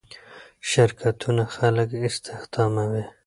[0.69, 3.03] شرکتونه خلک استخداموي.